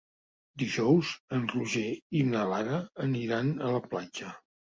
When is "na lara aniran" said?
2.31-3.53